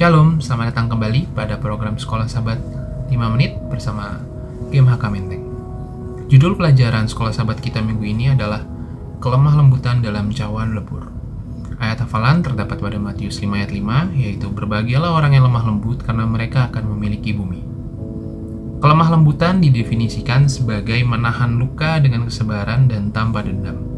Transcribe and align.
Shalom, 0.00 0.40
selamat 0.40 0.72
datang 0.72 0.96
kembali 0.96 1.36
pada 1.36 1.60
program 1.60 2.00
Sekolah 2.00 2.24
Sahabat 2.24 2.56
5 3.12 3.20
Menit 3.36 3.52
bersama 3.68 4.16
Game 4.72 4.88
HK 4.88 5.04
Menteng. 5.12 5.44
Judul 6.24 6.56
pelajaran 6.56 7.04
Sekolah 7.04 7.36
Sahabat 7.36 7.60
kita 7.60 7.84
minggu 7.84 8.08
ini 8.08 8.32
adalah 8.32 8.64
Kelemah 9.20 9.60
Lembutan 9.60 10.00
dalam 10.00 10.32
Cawan 10.32 10.72
Lebur. 10.72 11.04
Ayat 11.76 12.00
hafalan 12.00 12.40
terdapat 12.40 12.80
pada 12.80 12.96
Matius 12.96 13.44
5 13.44 13.52
ayat 13.52 13.76
5, 13.76 14.16
yaitu 14.16 14.48
Berbahagialah 14.48 15.12
orang 15.12 15.36
yang 15.36 15.44
lemah 15.44 15.68
lembut 15.68 16.00
karena 16.00 16.24
mereka 16.24 16.72
akan 16.72 16.96
memiliki 16.96 17.36
bumi. 17.36 17.60
Kelemah 18.80 19.08
lembutan 19.12 19.60
didefinisikan 19.60 20.48
sebagai 20.48 20.96
menahan 21.04 21.60
luka 21.60 22.00
dengan 22.00 22.24
kesabaran 22.24 22.88
dan 22.88 23.12
tanpa 23.12 23.44
dendam. 23.44 23.89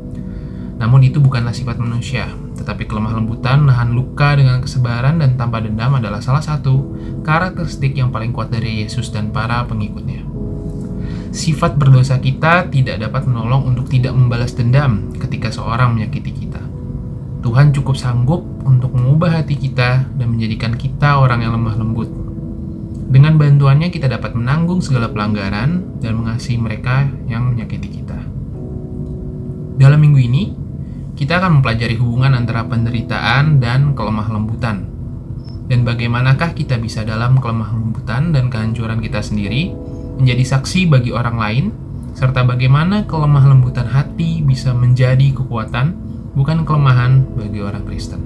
Namun 0.81 1.05
itu 1.05 1.21
bukanlah 1.21 1.53
sifat 1.53 1.77
manusia, 1.79 2.31
tetapi 2.57 2.89
kelemah 2.89 3.17
lembutan, 3.19 3.69
nahan 3.69 3.93
luka 3.93 4.39
dengan 4.39 4.63
kesabaran 4.63 5.21
dan 5.21 5.37
tanpa 5.37 5.61
dendam 5.61 5.99
adalah 5.99 6.23
salah 6.23 6.43
satu 6.43 6.97
karakteristik 7.27 7.97
yang 7.97 8.15
paling 8.15 8.30
kuat 8.30 8.49
dari 8.49 8.85
Yesus 8.85 9.13
dan 9.13 9.35
para 9.35 9.63
pengikutnya. 9.69 10.25
Sifat 11.33 11.80
berdosa 11.80 12.21
kita 12.21 12.69
tidak 12.69 13.01
dapat 13.01 13.25
menolong 13.25 13.73
untuk 13.73 13.89
tidak 13.89 14.13
membalas 14.13 14.53
dendam 14.53 15.16
ketika 15.16 15.49
seorang 15.49 15.97
menyakiti 15.97 16.29
kita. 16.29 16.61
Tuhan 17.43 17.73
cukup 17.73 17.97
sanggup 17.97 18.45
untuk 18.63 18.95
mengubah 18.95 19.43
hati 19.43 19.57
kita 19.59 20.07
dan 20.13 20.27
menjadikan 20.29 20.77
kita 20.77 21.18
orang 21.18 21.43
yang 21.43 21.57
lemah 21.57 21.74
lembut. 21.74 22.07
Dengan 23.13 23.37
bantuannya 23.37 23.89
kita 23.91 24.09
dapat 24.09 24.33
menanggung 24.33 24.80
segala 24.80 25.11
pelanggaran 25.11 26.01
dan 26.01 26.13
mengasihi 26.16 26.57
mereka 26.57 27.09
yang 27.29 27.51
menyakiti 27.51 28.01
kita. 28.01 28.16
Dalam 29.77 29.99
minggu 29.99 30.21
ini, 30.23 30.43
kita 31.13 31.38
akan 31.38 31.60
mempelajari 31.60 31.96
hubungan 32.01 32.32
antara 32.32 32.65
penderitaan 32.65 33.60
dan 33.60 33.93
kelemah 33.93 34.29
lembutan. 34.32 34.88
Dan 35.68 35.85
bagaimanakah 35.85 36.57
kita 36.57 36.77
bisa 36.80 37.05
dalam 37.05 37.38
kelemah 37.41 37.73
lembutan 37.73 38.32
dan 38.32 38.49
kehancuran 38.52 39.01
kita 39.01 39.21
sendiri 39.21 39.73
menjadi 40.21 40.45
saksi 40.57 40.88
bagi 40.88 41.10
orang 41.13 41.37
lain, 41.37 41.65
serta 42.13 42.45
bagaimana 42.45 43.09
kelemah 43.09 43.45
lembutan 43.49 43.88
hati 43.88 44.45
bisa 44.45 44.77
menjadi 44.77 45.33
kekuatan, 45.33 45.96
bukan 46.37 46.65
kelemahan 46.68 47.24
bagi 47.37 47.60
orang 47.65 47.85
Kristen. 47.88 48.21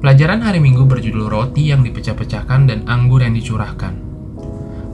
Pelajaran 0.00 0.40
hari 0.40 0.64
Minggu 0.64 0.88
berjudul 0.88 1.28
Roti 1.28 1.68
yang 1.68 1.84
dipecah-pecahkan 1.84 2.60
dan 2.72 2.88
anggur 2.88 3.20
yang 3.20 3.36
dicurahkan. 3.36 3.92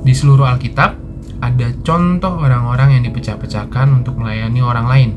Di 0.02 0.12
seluruh 0.12 0.50
Alkitab, 0.50 0.98
ada 1.38 1.68
contoh 1.86 2.42
orang-orang 2.42 2.98
yang 2.98 3.02
dipecah-pecahkan 3.06 3.86
untuk 4.02 4.18
melayani 4.18 4.60
orang 4.64 4.86
lain, 4.90 5.10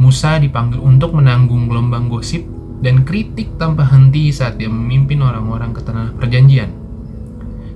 Musa 0.00 0.40
dipanggil 0.40 0.80
untuk 0.80 1.12
menanggung 1.12 1.68
gelombang 1.68 2.08
gosip 2.08 2.40
dan 2.80 3.04
kritik 3.04 3.60
tanpa 3.60 3.84
henti 3.84 4.32
saat 4.32 4.56
dia 4.56 4.72
memimpin 4.72 5.20
orang-orang 5.20 5.76
ke 5.76 5.84
tanah 5.84 6.16
perjanjian. 6.16 6.72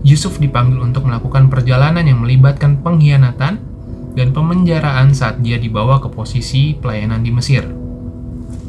Yusuf 0.01 0.41
dipanggil 0.41 0.81
untuk 0.81 1.05
melakukan 1.05 1.53
perjalanan 1.53 2.05
yang 2.05 2.25
melibatkan 2.25 2.81
pengkhianatan 2.81 3.61
dan 4.17 4.29
pemenjaraan 4.33 5.13
saat 5.13 5.45
dia 5.45 5.61
dibawa 5.61 6.01
ke 6.01 6.09
posisi 6.09 6.73
pelayanan 6.73 7.21
di 7.21 7.29
Mesir. 7.29 7.69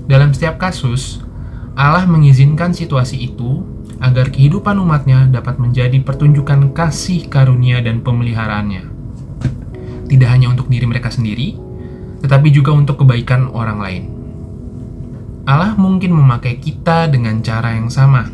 Dalam 0.05 0.35
setiap 0.35 0.59
kasus, 0.59 1.23
Allah 1.79 2.03
mengizinkan 2.03 2.75
situasi 2.75 3.23
itu 3.23 3.63
agar 4.03 4.35
kehidupan 4.35 4.75
umatnya 4.75 5.31
dapat 5.31 5.59
menjadi 5.63 5.95
pertunjukan 6.03 6.75
kasih 6.75 7.31
karunia 7.31 7.79
dan 7.79 8.03
pemeliharaannya. 8.03 8.91
Tidak 10.11 10.29
hanya 10.29 10.51
untuk 10.51 10.67
diri 10.67 10.85
mereka 10.85 11.07
sendiri, 11.07 11.64
tetapi 12.25 12.49
juga 12.49 12.73
untuk 12.73 13.05
kebaikan 13.05 13.53
orang 13.53 13.77
lain. 13.77 14.03
Allah 15.45 15.77
mungkin 15.77 16.09
memakai 16.09 16.57
kita 16.57 17.05
dengan 17.05 17.37
cara 17.45 17.77
yang 17.77 17.93
sama. 17.93 18.25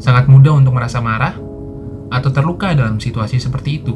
Sangat 0.00 0.32
mudah 0.32 0.56
untuk 0.56 0.72
merasa 0.72 1.04
marah 1.04 1.36
atau 2.08 2.30
terluka 2.32 2.72
dalam 2.72 2.96
situasi 2.96 3.36
seperti 3.36 3.84
itu. 3.84 3.92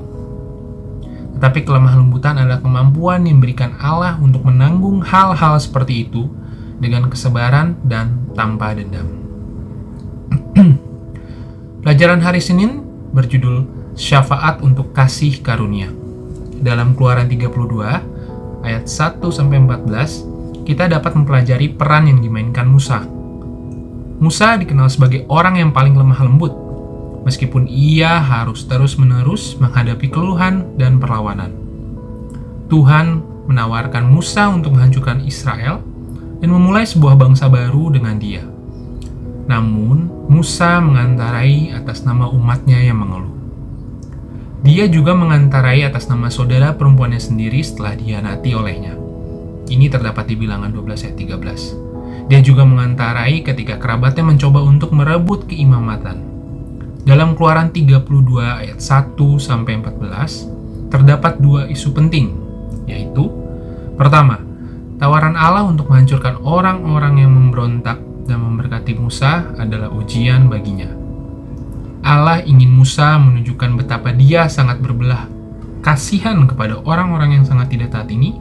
Tetapi 1.33 1.65
kelemah 1.65 1.97
lembutan 1.97 2.37
adalah 2.37 2.61
kemampuan 2.61 3.25
yang 3.25 3.41
diberikan 3.41 3.73
Allah 3.81 4.21
untuk 4.21 4.45
menanggung 4.45 5.01
hal-hal 5.01 5.57
seperti 5.57 6.05
itu 6.05 6.29
dengan 6.77 7.09
kesabaran 7.09 7.81
dan 7.89 8.29
tanpa 8.37 8.77
dendam. 8.77 9.09
Pelajaran 11.81 12.21
hari 12.21 12.45
Senin 12.45 12.85
berjudul 13.17 13.65
Syafaat 13.97 14.61
untuk 14.61 14.93
Kasih 14.93 15.41
Karunia. 15.41 15.89
Dalam 16.61 16.93
Keluaran 16.93 17.33
32 17.33 18.20
ayat 18.63 18.87
1 18.87 19.21
sampai 19.33 19.63
14, 19.63 20.65
kita 20.69 20.87
dapat 20.87 21.17
mempelajari 21.17 21.73
peran 21.73 22.07
yang 22.07 22.21
dimainkan 22.21 22.69
Musa. 22.69 23.03
Musa 24.21 24.61
dikenal 24.61 24.93
sebagai 24.93 25.25
orang 25.33 25.57
yang 25.57 25.73
paling 25.73 25.97
lemah 25.97 26.21
lembut, 26.21 26.53
meskipun 27.25 27.65
ia 27.67 28.21
harus 28.21 28.69
terus-menerus 28.69 29.57
menghadapi 29.57 30.13
keluhan 30.13 30.69
dan 30.77 31.01
perlawanan. 31.01 31.57
Tuhan 32.69 33.25
menawarkan 33.49 34.07
Musa 34.07 34.47
untuk 34.53 34.77
menghancurkan 34.77 35.25
Israel 35.25 35.81
dan 36.39 36.49
memulai 36.53 36.85
sebuah 36.85 37.17
bangsa 37.17 37.49
baru 37.49 37.91
dengan 37.91 38.21
dia. 38.21 38.45
Namun, 39.51 40.29
Musa 40.31 40.79
mengantarai 40.79 41.75
atas 41.75 42.07
nama 42.07 42.31
umatnya 42.31 42.79
yang 42.79 43.03
mengeluh. 43.03 43.40
Dia 44.61 44.85
juga 44.93 45.17
mengantarai 45.17 45.89
atas 45.89 46.05
nama 46.05 46.29
saudara 46.29 46.77
perempuannya 46.77 47.17
sendiri 47.17 47.65
setelah 47.65 47.97
dihianati 47.97 48.53
olehnya. 48.53 48.93
Ini 49.73 49.89
terdapat 49.89 50.29
di 50.29 50.37
bilangan 50.37 50.69
12 50.69 51.09
ayat 51.09 51.17
13. 51.17 52.29
Dia 52.29 52.45
juga 52.45 52.69
mengantarai 52.69 53.41
ketika 53.41 53.81
kerabatnya 53.81 54.21
mencoba 54.21 54.61
untuk 54.61 54.93
merebut 54.93 55.49
keimamatan. 55.49 56.21
Dalam 57.09 57.33
keluaran 57.33 57.73
32 57.73 58.05
ayat 58.37 58.77
1 58.77 59.17
sampai 59.41 59.81
14 59.81 60.93
terdapat 60.93 61.41
dua 61.41 61.65
isu 61.65 61.97
penting, 61.97 62.37
yaitu 62.85 63.33
pertama, 63.97 64.45
tawaran 65.01 65.41
Allah 65.41 65.65
untuk 65.65 65.89
menghancurkan 65.89 66.37
orang-orang 66.45 67.25
yang 67.25 67.33
memberontak 67.33 67.97
dan 68.29 68.45
memberkati 68.45 68.93
Musa 68.99 69.57
adalah 69.57 69.89
ujian 69.89 70.53
baginya. 70.53 71.00
Allah 72.01 72.41
ingin 72.41 72.73
Musa 72.73 73.21
menunjukkan 73.21 73.77
betapa 73.77 74.17
dia 74.17 74.49
sangat 74.49 74.81
berbelah 74.81 75.29
kasihan 75.81 76.45
kepada 76.45 76.81
orang-orang 76.85 77.41
yang 77.41 77.45
sangat 77.45 77.73
tidak 77.73 77.93
taat 77.93 78.09
ini, 78.13 78.37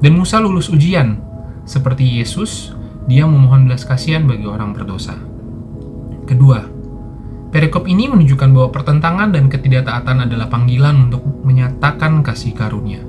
dan 0.00 0.16
Musa 0.16 0.40
lulus 0.40 0.72
ujian. 0.72 1.20
Seperti 1.68 2.20
Yesus, 2.20 2.72
dia 3.04 3.28
memohon 3.28 3.68
belas 3.68 3.84
kasihan 3.84 4.24
bagi 4.24 4.48
orang 4.48 4.72
berdosa. 4.72 5.16
Kedua, 6.24 6.64
perikop 7.52 7.84
ini 7.88 8.08
menunjukkan 8.08 8.50
bahwa 8.52 8.68
pertentangan 8.72 9.28
dan 9.32 9.52
ketidaktaatan 9.52 10.28
adalah 10.28 10.48
panggilan 10.48 11.08
untuk 11.08 11.24
menyatakan 11.44 12.24
kasih 12.24 12.56
karunia. 12.56 13.04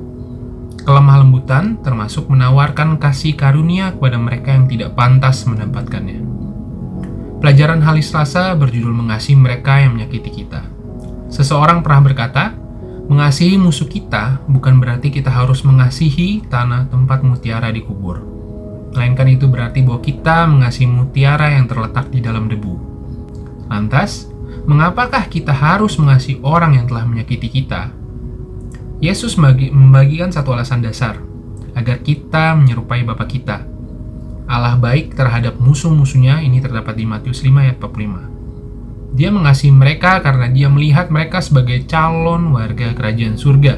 Kelemah 0.84 1.24
lembutan 1.24 1.80
termasuk 1.84 2.32
menawarkan 2.32 3.00
kasih 3.00 3.36
karunia 3.36 3.96
kepada 3.96 4.20
mereka 4.20 4.56
yang 4.56 4.68
tidak 4.68 4.96
pantas 4.96 5.44
mendapatkannya. 5.48 6.29
Pelajaran 7.40 7.80
hari 7.80 8.04
Selasa 8.04 8.52
berjudul 8.52 8.92
Mengasihi 8.92 9.40
Mereka 9.40 9.80
yang 9.80 9.96
Menyakiti 9.96 10.28
Kita. 10.28 10.60
Seseorang 11.32 11.80
pernah 11.80 12.12
berkata, 12.12 12.52
mengasihi 13.08 13.56
musuh 13.56 13.88
kita 13.88 14.44
bukan 14.44 14.76
berarti 14.76 15.08
kita 15.08 15.32
harus 15.32 15.64
mengasihi 15.64 16.44
tanah 16.52 16.92
tempat 16.92 17.24
mutiara 17.24 17.72
dikubur. 17.72 18.20
Melainkan 18.92 19.32
itu 19.32 19.48
berarti 19.48 19.80
bahwa 19.80 20.04
kita 20.04 20.52
mengasihi 20.52 20.92
mutiara 20.92 21.56
yang 21.56 21.64
terletak 21.72 22.12
di 22.12 22.20
dalam 22.20 22.52
debu. 22.52 22.76
Lantas, 23.72 24.28
mengapakah 24.68 25.24
kita 25.32 25.56
harus 25.56 25.96
mengasihi 25.96 26.44
orang 26.44 26.76
yang 26.76 26.92
telah 26.92 27.08
menyakiti 27.08 27.48
kita? 27.48 27.96
Yesus 29.00 29.40
membagikan 29.40 30.28
satu 30.28 30.52
alasan 30.52 30.84
dasar, 30.84 31.16
agar 31.72 32.04
kita 32.04 32.52
menyerupai 32.60 33.08
Bapa 33.08 33.24
kita, 33.24 33.64
Allah 34.50 34.82
baik 34.82 35.14
terhadap 35.14 35.62
musuh-musuhnya 35.62 36.42
ini 36.42 36.58
terdapat 36.58 36.98
di 36.98 37.06
Matius 37.06 37.46
5 37.46 37.54
ayat 37.54 37.78
45. 37.78 39.14
Dia 39.14 39.30
mengasihi 39.30 39.70
mereka 39.70 40.18
karena 40.26 40.50
dia 40.50 40.66
melihat 40.74 41.14
mereka 41.14 41.38
sebagai 41.38 41.86
calon 41.86 42.50
warga 42.58 42.98
kerajaan 42.98 43.38
surga, 43.38 43.78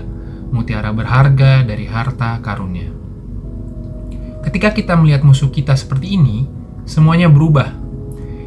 mutiara 0.56 0.96
berharga 0.96 1.68
dari 1.68 1.92
harta 1.92 2.40
karunia. 2.40 2.88
Ketika 4.48 4.72
kita 4.72 4.96
melihat 4.96 5.28
musuh 5.28 5.52
kita 5.52 5.76
seperti 5.76 6.16
ini, 6.16 6.48
semuanya 6.88 7.28
berubah. 7.28 7.76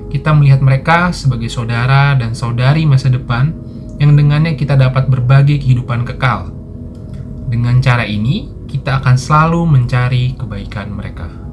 Kita 0.09 0.33
melihat 0.33 0.65
mereka 0.65 1.13
sebagai 1.13 1.53
saudara 1.53 2.17
dan 2.17 2.33
saudari 2.33 2.89
masa 2.89 3.13
depan 3.13 3.53
yang 4.01 4.17
dengannya 4.17 4.57
kita 4.57 4.81
dapat 4.81 5.13
berbagi 5.13 5.61
kehidupan 5.61 6.09
kekal. 6.09 6.57
Dengan 7.53 7.85
cara 7.85 8.09
ini, 8.09 8.49
kita 8.65 9.05
akan 9.05 9.21
selalu 9.21 9.61
mencari 9.69 10.33
kebaikan 10.41 10.89
mereka. 10.89 11.44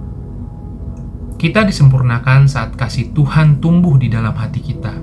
Kita 1.41 1.65
disempurnakan 1.65 2.45
saat 2.45 2.77
kasih 2.77 3.17
Tuhan 3.17 3.57
tumbuh 3.57 3.97
di 3.97 4.13
dalam 4.13 4.37
hati 4.37 4.61
kita. 4.61 4.93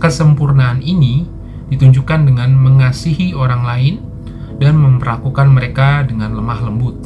Kesempurnaan 0.00 0.80
ini 0.80 1.28
ditunjukkan 1.68 2.24
dengan 2.24 2.56
mengasihi 2.56 3.36
orang 3.36 3.68
lain 3.68 3.94
dan 4.56 4.80
memperlakukan 4.80 5.44
mereka 5.52 6.08
dengan 6.08 6.32
lemah 6.32 6.64
lembut. 6.64 6.96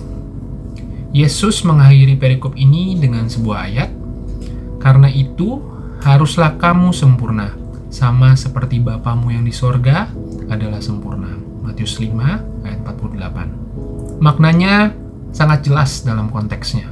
Yesus 1.11 1.67
mengakhiri 1.67 2.15
perikop 2.15 2.55
ini 2.55 2.95
dengan 3.03 3.27
sebuah 3.27 3.67
ayat, 3.67 3.91
"Karena 4.79 5.11
itu, 5.11 5.59
haruslah 6.07 6.55
kamu 6.55 6.95
sempurna, 6.95 7.59
sama 7.91 8.39
seperti 8.39 8.79
Bapamu 8.79 9.35
yang 9.35 9.43
di 9.43 9.51
sorga 9.51 10.07
adalah 10.47 10.79
sempurna. 10.79 11.35
Matius 11.67 11.99
5 11.99 12.39
ayat 12.63 12.79
48. 12.87 13.51
Maknanya 14.23 14.95
sangat 15.35 15.67
jelas 15.67 16.07
dalam 16.07 16.31
konteksnya. 16.31 16.92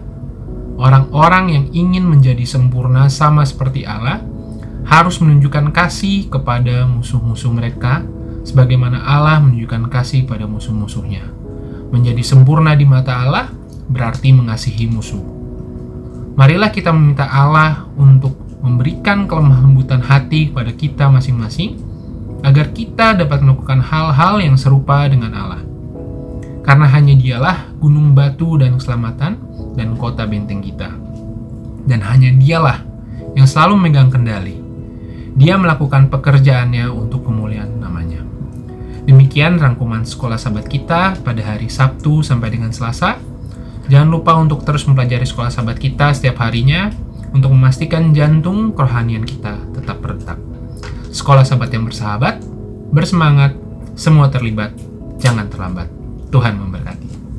Orang-orang 0.81 1.53
yang 1.53 1.65
ingin 1.77 2.09
menjadi 2.09 2.41
sempurna 2.49 3.13
sama 3.13 3.45
seperti 3.45 3.85
Allah 3.85 4.25
harus 4.89 5.21
menunjukkan 5.21 5.77
kasih 5.77 6.33
kepada 6.33 6.89
musuh-musuh 6.89 7.53
mereka 7.53 8.01
sebagaimana 8.49 9.05
Allah 9.05 9.45
menunjukkan 9.45 9.93
kasih 9.93 10.25
pada 10.25 10.49
musuh-musuhnya. 10.49 11.29
Menjadi 11.93 12.25
sempurna 12.25 12.73
di 12.73 12.89
mata 12.89 13.13
Allah 13.13 13.53
berarti 13.93 14.33
mengasihi 14.33 14.89
musuh. 14.89 15.21
Marilah 16.41 16.73
kita 16.73 16.97
meminta 16.97 17.29
Allah 17.29 17.85
untuk 18.01 18.33
memberikan 18.65 19.29
kelemah 19.29 19.61
lembutan 19.61 20.01
hati 20.01 20.49
kepada 20.49 20.73
kita 20.73 21.13
masing-masing 21.13 21.77
agar 22.41 22.73
kita 22.73 23.21
dapat 23.21 23.45
melakukan 23.45 23.85
hal-hal 23.85 24.41
yang 24.41 24.57
serupa 24.57 25.05
dengan 25.13 25.37
Allah. 25.37 25.61
Karena 26.65 26.89
hanya 26.89 27.13
dialah 27.13 27.69
gunung 27.77 28.17
batu 28.17 28.57
dan 28.57 28.81
keselamatan 28.81 29.50
dan 29.75 29.95
kota 29.99 30.27
benteng 30.27 30.63
kita. 30.63 30.91
Dan 31.87 32.05
hanya 32.05 32.31
dialah 32.35 32.83
yang 33.35 33.47
selalu 33.47 33.79
memegang 33.79 34.11
kendali. 34.11 34.59
Dia 35.39 35.57
melakukan 35.57 36.11
pekerjaannya 36.11 36.91
untuk 36.91 37.27
pemulihan 37.31 37.71
namanya. 37.79 38.21
Demikian 39.07 39.57
rangkuman 39.57 40.05
sekolah 40.05 40.37
sahabat 40.37 40.69
kita 40.69 41.19
pada 41.23 41.43
hari 41.43 41.67
Sabtu 41.67 42.21
sampai 42.21 42.53
dengan 42.53 42.71
Selasa. 42.71 43.17
Jangan 43.91 44.09
lupa 44.11 44.39
untuk 44.39 44.63
terus 44.63 44.87
mempelajari 44.87 45.27
sekolah 45.27 45.51
sahabat 45.51 45.81
kita 45.83 46.15
setiap 46.15 46.47
harinya 46.47 46.93
untuk 47.35 47.51
memastikan 47.51 48.15
jantung 48.15 48.75
kerohanian 48.75 49.27
kita 49.27 49.59
tetap 49.75 49.99
berdetak. 49.99 50.39
Sekolah 51.11 51.43
sahabat 51.43 51.75
yang 51.75 51.87
bersahabat, 51.87 52.39
bersemangat, 52.95 53.59
semua 53.99 54.31
terlibat, 54.31 54.75
jangan 55.19 55.51
terlambat. 55.51 55.91
Tuhan 56.31 56.55
memberkati. 56.55 57.30